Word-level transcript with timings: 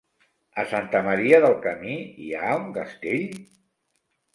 A 0.63 0.65
Santa 0.71 1.01
Maria 1.09 1.41
del 1.45 1.55
Camí 1.67 2.01
hi 2.25 2.33
ha 2.41 2.59
un 2.67 2.77
castell? 2.83 3.33